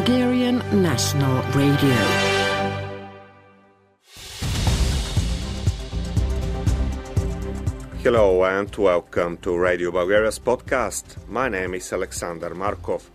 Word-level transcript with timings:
Bulgarian 0.00 0.62
National 0.82 1.42
Radio. 1.52 1.94
Hello 8.02 8.44
and 8.44 8.74
welcome 8.76 9.36
to 9.42 9.58
Radio 9.58 9.90
Bulgaria's 9.90 10.38
podcast. 10.38 11.04
My 11.28 11.50
name 11.50 11.74
is 11.74 11.92
Alexander 11.92 12.54
Markov. 12.54 13.10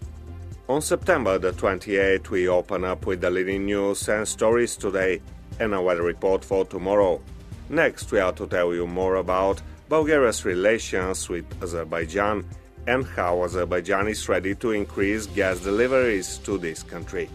On 0.70 0.80
September 0.80 1.40
the 1.40 1.54
28th, 1.54 2.30
we 2.30 2.48
open 2.48 2.84
up 2.86 3.08
with 3.08 3.20
the 3.20 3.32
leading 3.32 3.66
news 3.66 4.08
and 4.08 4.28
stories 4.28 4.78
today 4.78 5.22
and 5.60 5.74
a 5.74 5.82
weather 5.82 6.04
report 6.04 6.46
for 6.46 6.66
tomorrow. 6.66 7.20
Next, 7.68 8.12
we 8.12 8.20
are 8.20 8.34
to 8.34 8.46
tell 8.46 8.76
you 8.76 8.86
more 8.86 9.16
about 9.16 9.60
Bulgaria's 9.90 10.46
relations 10.46 11.30
with 11.30 11.46
Azerbaijan 11.64 12.46
and 12.88 13.06
how 13.06 13.44
Azerbaijan 13.44 14.08
is 14.08 14.30
ready 14.30 14.56
to 14.56 14.72
increase 14.72 15.26
gas 15.28 15.60
deliveries 15.60 16.38
to 16.40 16.58
this 16.58 16.84
country. 16.84 17.30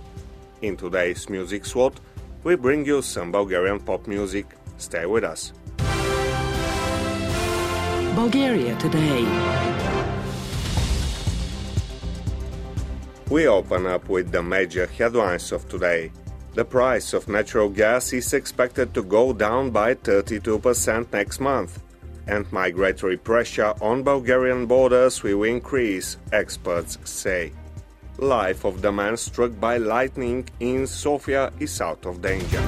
In 0.62 0.76
today's 0.76 1.28
Music 1.28 1.64
slot, 1.64 1.98
we 2.45 2.56
bring 2.56 2.84
you 2.86 3.02
some 3.02 3.32
Bulgarian 3.32 3.80
pop 3.80 4.06
music. 4.06 4.46
Stay 4.78 5.06
with 5.06 5.24
us. 5.24 5.52
Bulgaria 8.14 8.76
today. 8.76 9.24
We 13.30 13.46
open 13.46 13.87
up 13.87 14.09
with 14.09 14.32
the 14.32 14.42
major 14.42 14.87
headlines 14.87 15.52
of 15.52 15.68
today. 15.68 16.10
The 16.54 16.64
price 16.64 17.12
of 17.12 17.28
natural 17.28 17.68
gas 17.68 18.12
is 18.12 18.32
expected 18.34 18.92
to 18.95 19.02
go 19.04 19.32
down 19.32 19.70
by 19.70 19.95
32% 19.95 21.12
next 21.12 21.38
month 21.38 21.79
and 22.26 22.51
migratory 22.52 23.16
pressure 23.16 23.74
on 23.80 24.02
Bulgarian 24.02 24.66
borders 24.66 25.23
will 25.23 25.43
increase, 25.45 26.16
experts 26.32 26.99
say. 27.04 27.52
Life 28.18 28.65
of 28.65 28.82
the 28.82 28.93
man 28.93 29.16
struck 29.16 29.59
by 29.59 29.79
lightning 29.79 30.48
in 30.60 30.87
Sofia 30.87 31.52
is 31.59 31.80
out 31.80 32.04
of 32.04 32.21
danger. 32.21 32.63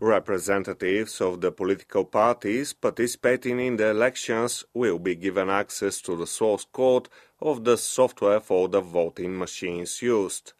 Representatives 0.00 1.20
of 1.20 1.40
the 1.40 1.52
political 1.52 2.04
parties 2.04 2.72
participating 2.72 3.60
in 3.60 3.76
the 3.76 3.90
elections 3.90 4.64
will 4.74 4.98
be 4.98 5.14
given 5.14 5.48
access 5.48 6.00
to 6.00 6.16
the 6.16 6.26
source 6.26 6.66
code 6.72 7.08
of 7.42 7.64
the 7.64 7.76
software 7.76 8.38
for 8.38 8.68
the 8.68 8.80
voting 8.80 9.36
machines 9.36 10.00
used. 10.00 10.52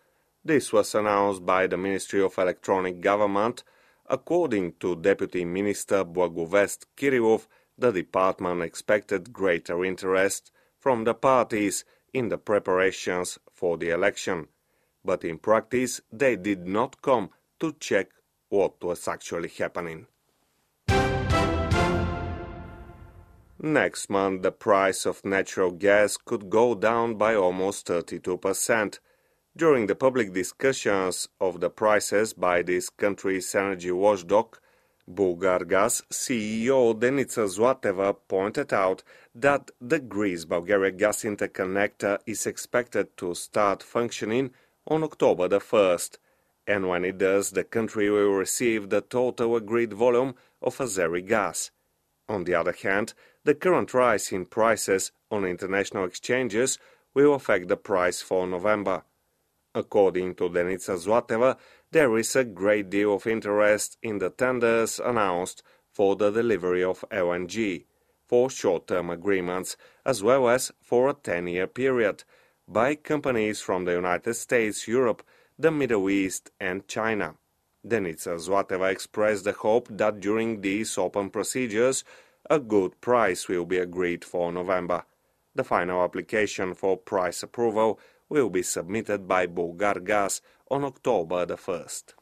This 0.44 0.72
was 0.72 0.97
announced 0.97 1.47
by 1.47 1.69
the 1.69 1.77
Ministry 1.77 2.20
of 2.20 2.36
Electronic 2.36 3.00
Government. 3.00 3.62
According 4.06 4.75
to 4.80 4.97
Deputy 4.97 5.44
Minister 5.44 6.05
Blagovest 6.05 6.86
Kirillov, 6.97 7.47
the 7.78 7.92
department 7.92 8.62
expected 8.62 9.33
greater 9.33 9.84
interest 9.84 10.50
from 10.77 11.05
the 11.05 11.14
parties 11.14 11.84
in 12.12 12.28
the 12.28 12.38
preparations 12.38 13.38
for 13.53 13.78
the 13.78 13.91
election. 13.91 14.48
But 15.05 15.25
in 15.25 15.38
practice, 15.38 16.00
they 16.12 16.34
did 16.34 16.66
not 16.66 17.00
come 17.00 17.30
to 17.60 17.72
check 17.78 18.08
what 18.48 18.83
was 18.83 19.06
actually 19.06 19.50
happening. 19.50 20.08
Next 23.64 24.10
month, 24.10 24.42
the 24.42 24.50
price 24.50 25.06
of 25.06 25.24
natural 25.24 25.70
gas 25.70 26.16
could 26.16 26.50
go 26.50 26.74
down 26.74 27.14
by 27.14 27.36
almost 27.36 27.86
32%. 27.86 28.98
During 29.56 29.86
the 29.86 29.94
public 29.94 30.32
discussions 30.32 31.28
of 31.41 31.60
the 31.60 31.70
prices 31.70 32.32
by 32.32 32.62
this 32.62 32.91
country's 32.91 33.54
energy 33.54 33.92
watchdog, 33.92 34.59
Bulgargas 35.09 36.03
CEO 36.10 36.92
Denica 36.98 37.47
Zlateva 37.47 38.16
pointed 38.26 38.72
out 38.72 39.04
that 39.32 39.70
the 39.81 40.00
Greece-Bulgaria 40.00 40.91
gas 40.91 41.22
interconnector 41.22 42.19
is 42.26 42.47
expected 42.47 43.16
to 43.16 43.32
start 43.32 43.84
functioning 43.84 44.50
on 44.88 45.04
October 45.04 45.47
the 45.47 45.60
1st 45.60 46.19
and 46.66 46.88
when 46.88 47.04
it 47.04 47.19
does, 47.19 47.50
the 47.50 47.64
country 47.64 48.10
will 48.10 48.32
receive 48.32 48.88
the 48.88 49.00
total 49.00 49.54
agreed 49.54 49.92
volume 49.92 50.34
of 50.60 50.78
Azeri 50.78 51.26
gas. 51.26 51.70
On 52.28 52.44
the 52.44 52.54
other 52.54 52.75
hand, 52.82 53.14
the 53.44 53.54
current 53.54 53.92
rise 53.92 54.32
in 54.32 54.44
prices 54.44 55.12
on 55.30 55.44
international 55.44 56.04
exchanges 56.04 56.78
will 57.14 57.34
affect 57.34 57.69
the 57.69 57.76
price 57.76 58.22
for 58.22 58.47
November. 58.47 59.03
According 59.75 60.34
to 60.36 60.50
Denica 60.50 60.97
Zlateva, 60.98 61.56
there 61.91 62.16
is 62.19 62.36
a 62.36 62.44
great 62.44 62.91
deal 62.91 63.14
of 63.14 63.26
interest 63.26 63.98
in 64.02 64.19
the 64.19 64.31
tenders 64.31 65.00
announced 65.00 65.62
for 65.91 66.16
the 66.16 66.31
delivery 66.31 66.84
of 66.84 67.04
LNG, 67.10 67.84
for 68.26 68.48
short-term 68.48 69.10
agreements, 69.10 69.76
as 70.06 70.22
well 70.22 70.48
as 70.48 70.72
for 70.81 71.08
a 71.08 71.14
10-year 71.14 71.66
period, 71.66 72.25
by 72.69 72.94
companies 72.94 73.60
from 73.60 73.84
the 73.84 73.92
United 73.92 74.34
States, 74.34 74.88
Europe, 74.88 75.22
the 75.58 75.70
Middle 75.70 76.08
East, 76.08 76.50
and 76.60 76.86
China. 76.88 77.34
Denica 77.86 78.36
Zlateva 78.38 78.91
expressed 78.91 79.44
the 79.44 79.52
hope 79.52 79.88
that 79.91 80.20
during 80.20 80.60
these 80.60 80.97
open 80.97 81.28
procedures, 81.28 82.04
a 82.48 82.58
good 82.58 83.00
price 83.00 83.48
will 83.48 83.64
be 83.64 83.78
agreed 83.78 84.25
for 84.25 84.53
November. 84.53 85.04
The 85.54 85.64
final 85.64 86.03
application 86.03 86.75
for 86.75 86.97
price 86.97 87.42
approval 87.42 87.98
will 88.28 88.50
be 88.50 88.62
submitted 88.62 89.28
by 89.28 89.47
Bulgargas 89.47 90.41
on 90.70 90.84
October 90.84 91.47
the 91.47 91.56
1st. 91.56 92.14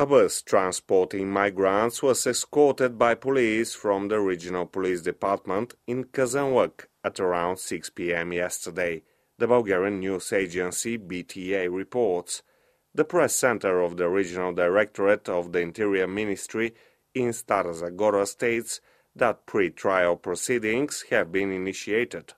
A 0.00 0.06
bus 0.06 0.42
transporting 0.42 1.28
migrants 1.30 2.02
was 2.02 2.26
escorted 2.26 2.98
by 2.98 3.14
police 3.14 3.74
from 3.74 4.08
the 4.08 4.20
regional 4.20 4.66
police 4.66 5.02
department 5.02 5.74
in 5.86 6.04
Kazanlak 6.04 6.86
at 7.02 7.18
around 7.18 7.58
6 7.58 7.90
p.m. 7.90 8.32
yesterday 8.32 9.02
the 9.38 9.46
Bulgarian 9.46 10.00
news 10.00 10.32
agency 10.32 10.98
BTA 10.98 11.72
reports. 11.72 12.42
The 12.94 13.04
press 13.04 13.34
center 13.34 13.80
of 13.80 13.96
the 13.96 14.08
Regional 14.08 14.52
Directorate 14.52 15.28
of 15.28 15.52
the 15.52 15.60
Interior 15.60 16.06
Ministry 16.06 16.74
in 17.14 17.30
Stara 17.30 17.74
Zagora 17.74 18.26
states 18.26 18.80
that 19.14 19.46
pre-trial 19.46 20.16
proceedings 20.16 21.04
have 21.10 21.30
been 21.30 21.52
initiated. 21.52 22.34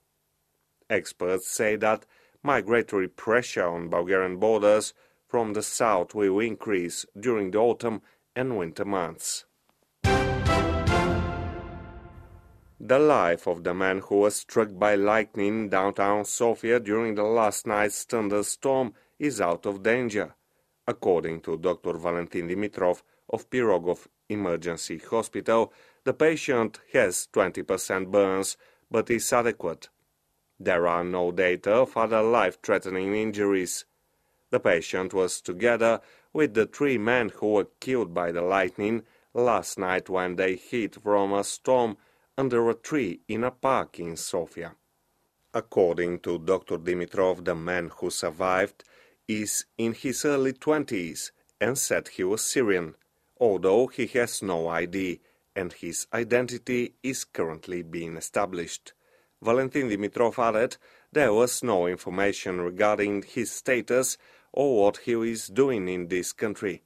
Experts 0.88 1.48
say 1.48 1.76
that 1.76 2.04
migratory 2.42 3.08
pressure 3.08 3.66
on 3.66 3.88
Bulgarian 3.88 4.38
borders 4.38 4.92
from 5.28 5.52
the 5.52 5.62
south 5.62 6.14
will 6.14 6.40
increase 6.40 7.06
during 7.18 7.52
the 7.52 7.58
autumn 7.58 8.02
and 8.34 8.58
winter 8.58 8.84
months. 8.84 9.44
The 12.82 12.98
life 12.98 13.46
of 13.46 13.62
the 13.62 13.74
man 13.74 13.98
who 13.98 14.20
was 14.20 14.36
struck 14.36 14.70
by 14.76 14.94
lightning 14.94 15.64
in 15.64 15.68
downtown 15.68 16.24
Sofia 16.24 16.80
during 16.80 17.14
the 17.14 17.22
last 17.22 17.66
night's 17.66 18.04
thunderstorm 18.04 18.94
is 19.18 19.40
out 19.40 19.66
of 19.66 19.82
danger, 19.82 20.34
according 20.86 21.40
to 21.42 21.56
Dr. 21.56 21.94
Valentin 21.94 22.48
Dimitrov 22.48 23.02
of 23.28 23.48
Pirogov 23.50 24.06
Emergency 24.28 24.98
Hospital. 24.98 25.72
The 26.04 26.14
patient 26.14 26.80
has 26.92 27.28
20% 27.32 28.10
burns 28.10 28.56
but 28.90 29.10
is 29.10 29.32
adequate. 29.32 29.88
There 30.58 30.86
are 30.86 31.04
no 31.04 31.32
data 31.32 31.72
of 31.72 31.96
other 31.96 32.22
life-threatening 32.22 33.14
injuries. 33.14 33.84
The 34.50 34.60
patient 34.60 35.14
was 35.14 35.40
together 35.40 36.00
with 36.32 36.54
the 36.54 36.66
three 36.66 36.98
men 36.98 37.30
who 37.30 37.52
were 37.52 37.68
killed 37.80 38.12
by 38.12 38.32
the 38.32 38.42
lightning 38.42 39.04
last 39.32 39.78
night 39.78 40.08
when 40.08 40.36
they 40.36 40.56
hid 40.56 40.96
from 41.02 41.32
a 41.32 41.44
storm 41.44 41.96
under 42.36 42.68
a 42.68 42.74
tree 42.74 43.20
in 43.28 43.44
a 43.44 43.50
park 43.50 44.00
in 44.00 44.16
Sofia. 44.16 44.74
According 45.52 46.20
to 46.20 46.38
Dr. 46.38 46.78
Dimitrov, 46.78 47.44
the 47.44 47.54
man 47.54 47.90
who 47.96 48.10
survived 48.10 48.84
is 49.30 49.64
in 49.78 49.92
his 49.92 50.24
early 50.24 50.52
20s 50.52 51.30
and 51.60 51.78
said 51.78 52.08
he 52.08 52.24
was 52.24 52.42
Syrian, 52.42 52.96
although 53.38 53.86
he 53.86 54.06
has 54.08 54.42
no 54.42 54.66
ID 54.66 55.20
and 55.54 55.72
his 55.72 56.08
identity 56.12 56.94
is 57.04 57.22
currently 57.24 57.82
being 57.82 58.16
established. 58.16 58.92
Valentin 59.40 59.88
Dimitrov 59.88 60.36
added 60.38 60.76
there 61.12 61.32
was 61.32 61.62
no 61.62 61.86
information 61.86 62.60
regarding 62.60 63.22
his 63.22 63.52
status 63.52 64.18
or 64.52 64.82
what 64.82 64.96
he 64.98 65.12
is 65.12 65.46
doing 65.46 65.88
in 65.88 66.08
this 66.08 66.32
country. 66.32 66.82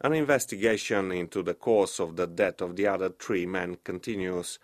An 0.00 0.12
investigation 0.14 1.12
into 1.12 1.44
the 1.44 1.54
cause 1.54 2.00
of 2.00 2.16
the 2.16 2.26
death 2.26 2.60
of 2.60 2.74
the 2.74 2.88
other 2.88 3.08
three 3.08 3.46
men 3.46 3.78
continues. 3.84 4.58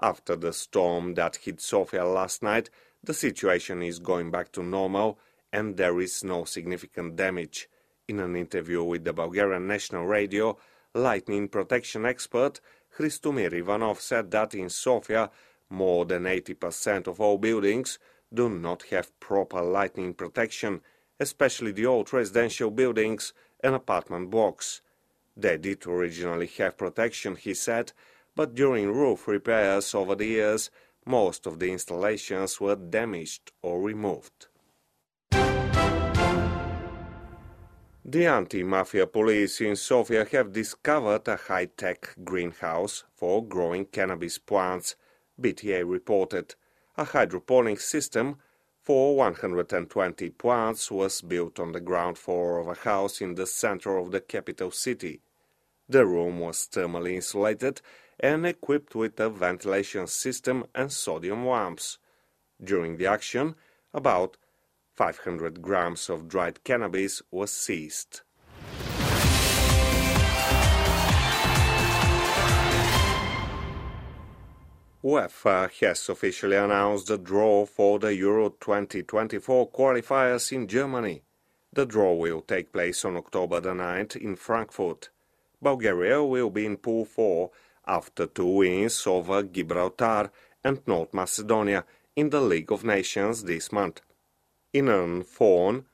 After 0.00 0.34
the 0.34 0.52
storm 0.52 1.14
that 1.14 1.36
hit 1.36 1.60
Sofia 1.60 2.04
last 2.04 2.42
night, 2.42 2.68
the 3.02 3.14
situation 3.14 3.80
is 3.82 4.00
going 4.00 4.32
back 4.32 4.50
to 4.52 4.62
normal 4.62 5.18
and 5.52 5.76
there 5.76 6.00
is 6.00 6.24
no 6.24 6.44
significant 6.44 7.16
damage. 7.16 7.68
In 8.06 8.20
an 8.20 8.36
interview 8.36 8.82
with 8.82 9.04
the 9.04 9.12
Bulgarian 9.12 9.66
National 9.66 10.06
Radio, 10.06 10.58
lightning 10.94 11.48
protection 11.48 12.06
expert 12.06 12.60
Hristomir 12.98 13.52
Ivanov 13.52 14.00
said 14.00 14.30
that 14.32 14.54
in 14.54 14.68
Sofia, 14.68 15.30
more 15.70 16.04
than 16.04 16.24
80% 16.24 17.06
of 17.06 17.20
all 17.20 17.38
buildings 17.38 17.98
do 18.34 18.48
not 18.48 18.82
have 18.90 19.18
proper 19.20 19.62
lightning 19.62 20.14
protection, 20.14 20.80
especially 21.20 21.70
the 21.72 21.86
old 21.86 22.12
residential 22.12 22.70
buildings 22.70 23.32
and 23.60 23.74
apartment 23.74 24.30
blocks. 24.30 24.80
They 25.36 25.56
did 25.58 25.86
originally 25.86 26.48
have 26.58 26.76
protection, 26.76 27.36
he 27.36 27.54
said, 27.54 27.92
but 28.34 28.54
during 28.54 28.92
roof 28.92 29.28
repairs 29.28 29.94
over 29.94 30.16
the 30.16 30.26
years, 30.26 30.70
most 31.06 31.46
of 31.46 31.60
the 31.60 31.70
installations 31.70 32.60
were 32.60 32.76
damaged 32.76 33.52
or 33.62 33.80
removed. 33.80 34.47
The 38.10 38.24
anti-mafia 38.24 39.06
police 39.06 39.60
in 39.60 39.76
Sofia 39.76 40.24
have 40.32 40.54
discovered 40.54 41.28
a 41.28 41.36
high-tech 41.36 42.16
greenhouse 42.24 43.04
for 43.14 43.46
growing 43.46 43.84
cannabis 43.84 44.38
plants, 44.38 44.96
BTA 45.38 45.86
reported. 45.86 46.54
A 46.96 47.04
hydroponic 47.04 47.80
system 47.80 48.38
for 48.82 49.14
120 49.14 50.30
plants 50.30 50.90
was 50.90 51.20
built 51.20 51.60
on 51.60 51.72
the 51.72 51.82
ground 51.82 52.16
floor 52.16 52.58
of 52.58 52.68
a 52.68 52.80
house 52.80 53.20
in 53.20 53.34
the 53.34 53.46
center 53.46 53.98
of 53.98 54.10
the 54.10 54.22
capital 54.22 54.70
city. 54.70 55.20
The 55.86 56.06
room 56.06 56.40
was 56.40 56.66
thermally 56.66 57.16
insulated 57.16 57.82
and 58.18 58.46
equipped 58.46 58.94
with 58.94 59.20
a 59.20 59.28
ventilation 59.28 60.06
system 60.06 60.64
and 60.74 60.90
sodium 60.90 61.46
lamps. 61.46 61.98
During 62.64 62.96
the 62.96 63.06
action, 63.06 63.54
about 63.92 64.38
500 64.98 65.62
grams 65.62 66.10
of 66.10 66.26
dried 66.26 66.64
cannabis 66.64 67.22
was 67.30 67.52
seized. 67.52 68.22
UEFA 75.04 75.70
has 75.80 76.08
officially 76.08 76.56
announced 76.56 77.06
the 77.06 77.16
draw 77.16 77.64
for 77.64 78.00
the 78.00 78.12
Euro 78.16 78.48
2024 78.48 79.70
qualifiers 79.70 80.50
in 80.50 80.66
Germany. 80.66 81.22
The 81.72 81.86
draw 81.86 82.14
will 82.14 82.40
take 82.40 82.72
place 82.72 83.04
on 83.04 83.16
October 83.16 83.60
the 83.60 83.74
9th 83.74 84.16
in 84.16 84.34
Frankfurt. 84.34 85.10
Bulgaria 85.62 86.24
will 86.24 86.50
be 86.50 86.66
in 86.66 86.76
Pool 86.76 87.04
4 87.04 87.52
after 87.86 88.26
two 88.26 88.46
wins 88.46 89.06
over 89.06 89.44
Gibraltar 89.44 90.32
and 90.64 90.80
North 90.88 91.14
Macedonia 91.14 91.84
in 92.16 92.30
the 92.30 92.40
League 92.40 92.72
of 92.72 92.82
Nations 92.82 93.44
this 93.44 93.70
month. 93.70 94.00
In 94.70 94.90
an 94.90 95.22
phone 95.22 95.86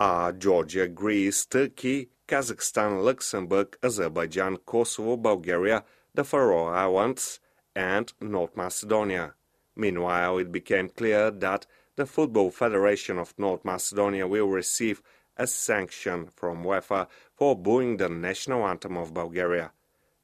are 0.00 0.32
Georgia, 0.32 0.88
Greece, 0.88 1.44
Turkey, 1.44 2.08
Kazakhstan, 2.26 3.04
Luxembourg, 3.04 3.76
Azerbaijan, 3.82 4.56
Kosovo, 4.64 5.18
Bulgaria, 5.18 5.84
the 6.14 6.24
Faroe 6.24 6.68
Islands, 6.68 7.40
and 7.76 8.10
North 8.22 8.56
Macedonia. 8.56 9.34
Meanwhile, 9.76 10.38
it 10.38 10.50
became 10.50 10.88
clear 10.88 11.30
that 11.30 11.66
the 11.96 12.06
Football 12.06 12.50
Federation 12.50 13.18
of 13.18 13.34
North 13.36 13.66
Macedonia 13.66 14.26
will 14.26 14.48
receive 14.48 15.02
a 15.36 15.46
sanction 15.46 16.30
from 16.34 16.64
UEFA 16.64 17.08
for 17.34 17.54
booing 17.54 17.98
the 17.98 18.08
national 18.08 18.66
anthem 18.66 18.96
of 18.96 19.12
Bulgaria. 19.12 19.72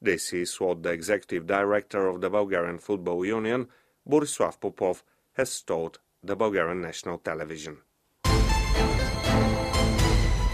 This 0.01 0.33
is 0.33 0.59
what 0.59 0.81
the 0.81 0.89
executive 0.89 1.45
director 1.45 2.07
of 2.07 2.21
the 2.21 2.31
Bulgarian 2.31 2.79
Football 2.79 3.23
Union, 3.23 3.67
Borislav 4.09 4.59
Popov, 4.59 5.03
has 5.33 5.61
told 5.61 5.99
the 6.23 6.35
Bulgarian 6.35 6.81
national 6.81 7.19
television. 7.19 7.77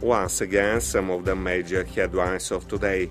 Once 0.03 0.41
again, 0.41 0.81
some 0.81 1.09
of 1.09 1.23
the 1.23 1.33
major 1.33 1.85
headlines 1.85 2.51
of 2.51 2.67
today. 2.67 3.09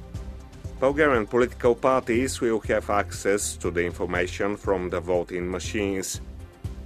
Bulgarian 0.79 1.27
political 1.27 1.75
parties 1.75 2.39
will 2.43 2.61
have 2.61 2.91
access 2.91 3.57
to 3.57 3.71
the 3.71 3.83
information 3.83 4.59
from 4.59 4.91
the 4.91 5.01
voting 5.01 5.51
machines. 5.51 6.21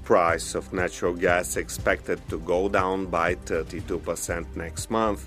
Price 0.04 0.54
of 0.54 0.72
natural 0.72 1.12
gas 1.12 1.56
expected 1.56 2.20
to 2.28 2.38
go 2.38 2.68
down 2.68 3.06
by 3.06 3.34
32% 3.34 4.46
next 4.54 4.92
month. 4.92 5.26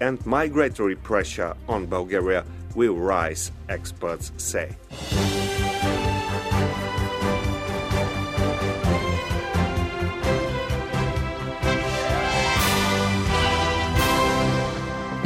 And 0.00 0.24
migratory 0.24 0.94
pressure 0.94 1.56
on 1.68 1.86
Bulgaria 1.86 2.44
will 2.76 2.94
rise, 2.94 3.50
experts 3.68 4.30
say. 4.36 4.76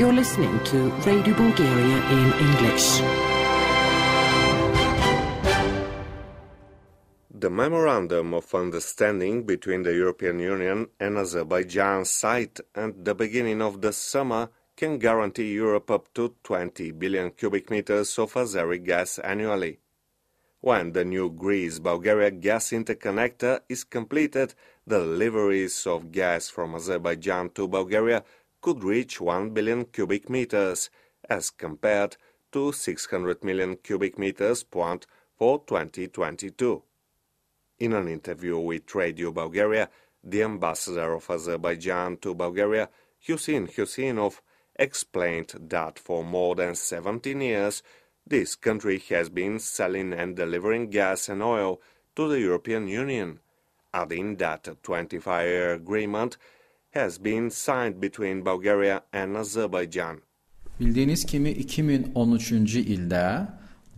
You're 0.02 0.12
listening 0.12 0.58
to 0.64 0.90
Radio 1.06 1.32
Bulgaria 1.32 1.98
in 2.10 2.32
English. 2.46 2.86
The 7.30 7.48
Memorandum 7.48 8.34
of 8.34 8.52
Understanding 8.52 9.44
between 9.44 9.84
the 9.84 9.94
European 9.94 10.40
Union 10.40 10.88
and 10.98 11.18
Azerbaijan 11.18 12.04
signed 12.04 12.60
at 12.74 13.04
the 13.04 13.14
beginning 13.14 13.62
of 13.62 13.80
the 13.80 13.92
summer 13.92 14.50
can 14.76 14.98
guarantee 14.98 15.52
Europe 15.52 15.88
up 15.88 16.12
to 16.14 16.34
20 16.42 16.90
billion 16.90 17.30
cubic 17.30 17.70
meters 17.70 18.18
of 18.18 18.34
Azeri 18.34 18.84
gas 18.84 19.20
annually. 19.20 19.78
When 20.62 20.92
the 20.92 21.04
new 21.04 21.30
Greece-Bulgaria 21.30 22.32
gas 22.32 22.70
interconnector 22.70 23.60
is 23.68 23.84
completed, 23.84 24.54
the 24.84 24.98
deliveries 24.98 25.86
of 25.86 26.10
gas 26.10 26.48
from 26.48 26.74
Azerbaijan 26.74 27.50
to 27.50 27.68
Bulgaria 27.68 28.24
could 28.62 28.82
reach 28.82 29.20
1 29.20 29.50
billion 29.50 29.84
cubic 29.84 30.30
meters, 30.30 30.88
as 31.28 31.50
compared 31.50 32.16
to 32.52 32.72
600 32.72 33.44
million 33.44 33.76
cubic 33.76 34.18
meters 34.18 34.62
planned 34.62 35.06
for 35.36 35.62
2022. 35.66 36.82
In 37.80 37.92
an 37.92 38.08
interview 38.08 38.58
with 38.58 38.94
Radio 38.94 39.32
Bulgaria, 39.32 39.90
the 40.22 40.44
ambassador 40.44 41.14
of 41.14 41.28
Azerbaijan 41.28 42.16
to 42.18 42.34
Bulgaria, 42.34 42.88
Hüseyn 43.26 43.68
Hüseynov, 43.74 44.40
explained 44.76 45.52
that 45.68 45.98
for 45.98 46.24
more 46.24 46.54
than 46.54 46.74
17 46.74 47.40
years, 47.40 47.82
this 48.24 48.54
country 48.54 48.98
has 49.08 49.28
been 49.28 49.58
selling 49.58 50.12
and 50.12 50.36
delivering 50.36 50.90
gas 50.90 51.28
and 51.28 51.42
oil 51.42 51.80
to 52.14 52.28
the 52.28 52.38
European 52.38 52.86
Union, 52.86 53.40
adding 53.92 54.36
that 54.36 54.68
a 54.68 54.74
25-year 54.76 55.74
agreement 55.74 56.36
has 56.92 57.18
been 57.18 57.50
signed 57.50 58.00
between 58.00 58.44
Bulgaria 58.44 59.02
and 59.12 59.36
Azerbaijan. 59.36 60.22
Bildiğiniz 60.80 61.26
kimi 61.26 61.54
2013 61.54 62.80
ildə 62.80 63.46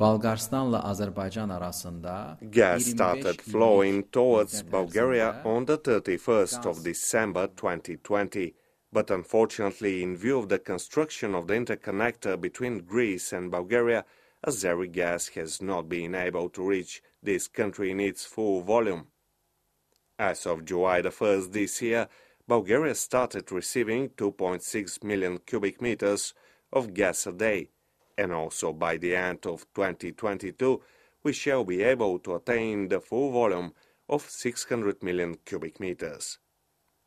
Balqaristanla 0.01 0.83
Azərbaycan 0.83 1.51
arasında 1.51 2.39
Gas 2.53 2.83
started 2.83 3.41
flowing 3.41 4.05
towards 4.13 4.73
Bulgaria 4.73 5.43
on 5.45 5.67
the 5.67 5.77
31st 5.77 6.67
of 6.67 6.85
December 6.85 7.49
2020, 7.57 8.55
but 8.93 9.11
unfortunately, 9.11 10.03
in 10.03 10.17
view 10.17 10.39
of 10.39 10.49
the 10.49 10.59
construction 10.59 11.35
of 11.35 11.49
the 11.49 11.55
interconnector 11.55 12.43
between 12.43 12.87
Greece 12.87 13.37
and 13.37 13.53
Bulgaria, 13.53 14.05
Azeri 14.47 14.93
gas 14.93 15.29
has 15.29 15.63
not 15.63 15.89
been 15.89 16.15
able 16.15 16.49
to 16.51 16.69
reach 16.69 17.03
this 17.23 17.49
country 17.49 17.91
in 17.91 18.01
its 18.01 18.27
full 18.27 18.63
volume. 18.63 19.03
As 20.19 20.47
of 20.47 20.65
July 20.65 21.03
the 21.03 21.11
1st 21.11 21.53
this 21.53 21.83
year, 21.83 22.09
Bulgaria 22.47 22.95
started 22.95 23.51
receiving 23.51 24.11
2.6 24.11 25.03
million 25.03 25.39
cubic 25.47 25.81
meters 25.81 26.35
of 26.71 26.93
gas 26.93 27.27
a 27.27 27.33
day, 27.33 27.71
and 28.19 28.33
also 28.33 28.71
by 28.71 28.99
the 28.99 29.17
end 29.17 29.47
of 29.47 29.67
2022 29.75 30.83
we 31.23 31.33
shall 31.33 31.65
be 31.65 31.83
able 31.83 32.19
to 32.19 32.35
attain 32.35 32.89
the 32.89 33.01
full 33.01 33.33
volume 33.33 33.73
of 34.11 34.29
600 34.29 35.03
million 35.03 35.37
cubic 35.47 35.81
meters. 35.81 36.39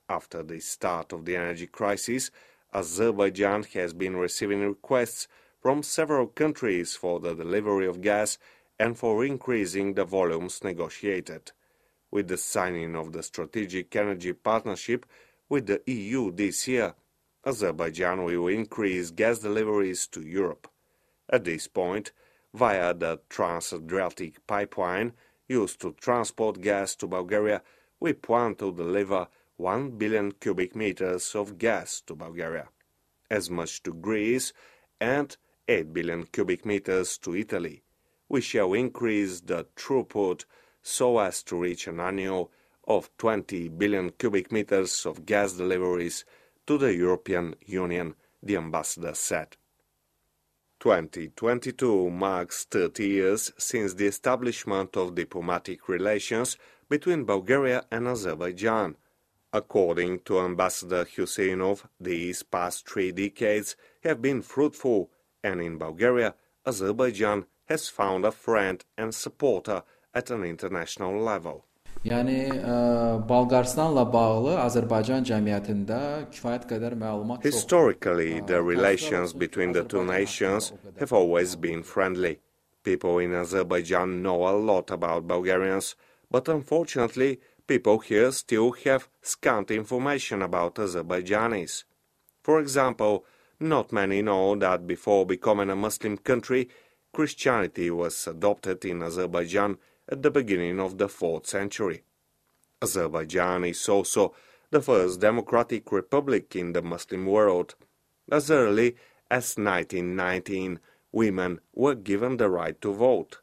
After 0.10 0.41
the 0.41 0.60
start 0.60 1.13
of 1.13 1.25
the 1.25 1.36
energy 1.36 1.67
crisis, 1.67 2.32
Azerbaijan 2.74 3.63
has 3.75 3.94
been 3.94 4.17
receiving 4.17 4.62
requests 4.62 5.27
from 5.62 5.84
several 5.84 6.25
countries 6.25 6.96
for 6.96 7.20
the 7.20 7.36
delivery 7.36 7.86
of 7.86 8.01
gas 8.01 8.39
and 8.79 8.98
for 8.98 9.24
increasing 9.24 9.94
the 9.94 10.06
volumes 10.06 10.63
negotiated. 10.63 11.51
With 12.10 12.27
the 12.27 12.38
signing 12.38 12.96
of 12.96 13.12
the 13.12 13.22
Strategic 13.22 13.96
Energy 13.96 14.34
Partnership 14.34 15.06
with 15.49 15.67
the 15.67 15.81
EU 15.85 16.31
this 16.31 16.67
year, 16.67 16.93
Azerbaijan 17.45 18.23
will 18.23 18.47
increase 18.47 19.11
gas 19.11 19.39
deliveries 19.39 20.07
to 20.07 20.21
Europe. 20.21 20.67
At 21.29 21.45
this 21.45 21.67
point, 21.67 22.11
via 22.53 22.93
the 22.93 23.19
Trans-Adriatic 23.29 24.45
pipeline 24.47 25.13
used 25.47 25.79
to 25.81 25.93
transport 25.93 26.61
gas 26.61 26.95
to 26.95 27.07
Bulgaria, 27.07 27.61
we 27.99 28.13
plan 28.13 28.55
to 28.55 28.73
deliver 28.73 29.27
1 29.57 29.91
billion 29.91 30.31
cubic 30.33 30.75
meters 30.75 31.33
of 31.35 31.57
gas 31.57 32.01
to 32.01 32.15
Bulgaria, 32.15 32.67
as 33.31 33.49
much 33.49 33.81
to 33.83 33.93
Greece, 33.93 34.53
and 34.99 35.37
8 35.67 35.93
billion 35.93 36.25
cubic 36.25 36.65
meters 36.65 37.17
to 37.17 37.35
Italy. 37.35 37.83
We 38.29 38.41
shall 38.41 38.73
increase 38.73 39.39
the 39.41 39.65
throughput 39.75 40.45
so 40.81 41.19
as 41.19 41.43
to 41.43 41.57
reach 41.57 41.87
an 41.87 41.99
annual 41.99 42.51
of 42.88 43.10
20 43.17 43.67
billion 43.70 44.10
cubic 44.12 44.51
meters 44.51 45.06
of 45.06 45.25
gas 45.25 45.53
deliveries 45.53 46.24
to 46.65 46.77
the 46.77 46.96
European 46.96 47.56
Union, 47.65 48.15
the 48.41 48.56
ambassador 48.56 49.13
said. 49.13 49.58
2022 50.79 52.10
marks 52.10 52.65
30 52.65 53.08
years 53.08 53.51
since 53.58 53.96
the 53.96 54.06
establishment 54.06 54.96
of 54.96 55.15
diplomatic 55.15 55.89
relations 55.89 56.56
between 56.88 57.25
Bulgaria 57.25 57.84
and 57.91 58.08
Azerbaijan. 58.08 58.96
According 59.51 60.20
to 60.20 60.39
Ambassador 60.39 61.03
Hüseynov, 61.06 61.86
these 62.00 62.44
past 62.44 62.88
three 62.88 63.12
decades 63.12 63.75
have 64.03 64.22
been 64.22 64.41
fruitful, 64.41 65.10
and 65.44 65.62
in 65.62 65.77
Bulgaria, 65.77 66.36
Azerbaijan 66.65 67.46
has 67.65 67.89
found 67.89 68.25
a 68.25 68.32
friend 68.32 68.84
and 68.98 69.15
supporter 69.15 69.84
at 70.13 70.29
an 70.29 70.44
international 70.44 71.20
level. 71.20 71.66
Yəni 72.05 72.49
bağlı 73.27 74.53
Azərbaycan 74.61 75.25
cəmiyyətində 75.27 75.99
kifayət 76.31 76.67
qədər 76.69 76.95
məlumat 76.99 77.41
çoxdur. 77.41 77.51
Historically, 77.51 78.41
the 78.41 78.61
relations 78.61 79.33
between 79.33 79.73
the 79.73 79.83
two 79.83 80.03
nations 80.05 80.73
have 80.99 81.11
always 81.11 81.55
been 81.55 81.83
friendly. 81.83 82.39
People 82.83 83.19
in 83.19 83.33
Azerbaijan 83.33 84.21
know 84.21 84.47
a 84.47 84.55
lot 84.55 84.91
about 84.91 85.27
Bulgarians, 85.27 85.95
but 86.31 86.47
unfortunately, 86.47 87.39
people 87.67 87.99
here 87.99 88.31
still 88.31 88.71
have 88.85 89.09
scant 89.21 89.71
information 89.71 90.41
about 90.41 90.75
Azerbaijanis. 90.75 91.83
For 92.43 92.59
example, 92.61 93.25
not 93.59 93.91
many 93.91 94.21
know 94.21 94.55
that 94.55 94.87
before 94.87 95.25
becoming 95.25 95.69
a 95.69 95.75
Muslim 95.75 96.17
country, 96.17 96.69
Christianity 97.11 97.89
was 97.91 98.27
adopted 98.27 98.85
in 98.85 99.01
Azerbaijan 99.01 99.77
at 100.09 100.21
the 100.23 100.31
beginning 100.31 100.79
of 100.79 100.97
the 100.97 101.07
4th 101.07 101.47
century. 101.47 102.03
Azerbaijan 102.81 103.65
is 103.65 103.89
also 103.89 104.33
the 104.69 104.81
first 104.81 105.19
democratic 105.19 105.91
republic 105.91 106.55
in 106.55 106.73
the 106.73 106.81
Muslim 106.81 107.25
world. 107.25 107.75
As 108.31 108.51
early 108.51 108.95
as 109.31 109.57
1919, 109.57 110.79
women 111.11 111.59
were 111.73 111.95
given 111.95 112.37
the 112.37 112.49
right 112.49 112.79
to 112.81 112.93
vote. 112.93 113.39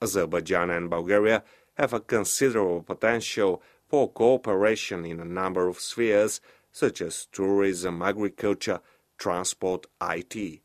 Azerbaijan 0.00 0.70
and 0.70 0.88
Bulgaria 0.88 1.42
have 1.74 1.92
a 1.92 2.00
considerable 2.00 2.82
potential 2.82 3.62
for 3.88 4.10
cooperation 4.10 5.04
in 5.04 5.20
a 5.20 5.24
number 5.24 5.68
of 5.68 5.80
spheres 5.80 6.40
such 6.72 7.00
as 7.00 7.26
tourism, 7.32 8.02
agriculture, 8.02 8.80
transport, 9.16 9.86
IT. 10.00 10.60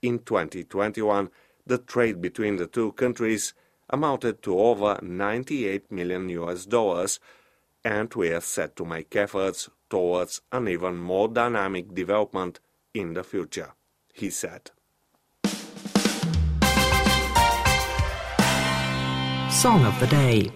In 0.00 0.18
2021, 0.18 1.30
the 1.66 1.78
trade 1.78 2.20
between 2.20 2.56
the 2.56 2.66
two 2.66 2.92
countries 2.92 3.54
amounted 3.90 4.42
to 4.42 4.58
over 4.58 4.98
98 5.02 5.90
million 5.90 6.28
US 6.28 6.66
dollars, 6.66 7.20
and 7.84 8.12
we 8.14 8.30
are 8.30 8.40
set 8.40 8.76
to 8.76 8.84
make 8.84 9.14
efforts 9.16 9.68
towards 9.90 10.40
an 10.52 10.68
even 10.68 10.96
more 10.96 11.28
dynamic 11.28 11.94
development 11.94 12.60
in 12.94 13.14
the 13.14 13.24
future, 13.24 13.72
he 14.12 14.30
said. 14.30 14.70
Song 19.50 19.84
of 19.84 20.00
the 20.00 20.06
Day. 20.08 20.50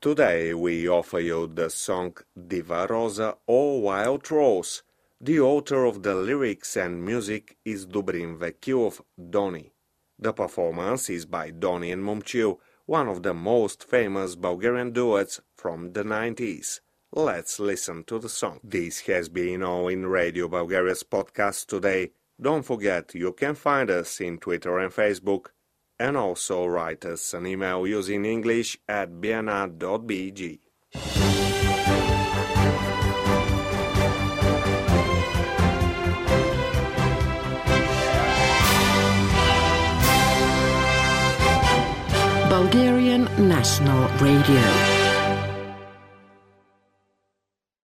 Today 0.00 0.54
we 0.54 0.88
offer 0.88 1.20
you 1.20 1.46
the 1.46 1.68
song 1.70 2.16
Diva 2.48 2.86
Rosa 2.88 3.36
or 3.46 3.80
Wild 3.80 4.30
Rose. 4.30 4.82
The 5.20 5.40
author 5.40 5.84
of 5.84 6.02
the 6.02 6.14
lyrics 6.14 6.76
and 6.76 7.04
music 7.04 7.56
is 7.64 7.86
Dobrin 7.86 8.38
Vekilov 8.38 9.00
Doni. 9.30 9.73
The 10.18 10.32
performance 10.32 11.10
is 11.10 11.26
by 11.26 11.50
Doni 11.50 11.90
and 11.90 12.02
Momchil, 12.02 12.58
one 12.86 13.08
of 13.08 13.22
the 13.22 13.34
most 13.34 13.84
famous 13.84 14.36
Bulgarian 14.36 14.92
duets 14.92 15.40
from 15.56 15.92
the 15.92 16.04
90s. 16.04 16.80
Let's 17.12 17.58
listen 17.60 18.04
to 18.04 18.18
the 18.18 18.28
song. 18.28 18.60
This 18.62 19.00
has 19.02 19.28
been 19.28 19.62
all 19.62 19.88
in 19.88 20.06
Radio 20.06 20.48
Bulgaria's 20.48 21.02
podcast 21.02 21.66
today. 21.66 22.12
Don't 22.40 22.64
forget 22.64 23.14
you 23.14 23.32
can 23.32 23.54
find 23.54 23.90
us 23.90 24.20
in 24.20 24.38
Twitter 24.38 24.78
and 24.78 24.92
Facebook, 24.92 25.46
and 25.98 26.16
also 26.16 26.66
write 26.66 27.04
us 27.04 27.34
an 27.34 27.46
email 27.46 27.86
using 27.86 28.24
English 28.24 28.78
at 28.88 29.10
bnr.bg. 29.10 30.58
Bulgarian 42.54 43.26
National 43.36 44.06
Radio. 44.20 44.93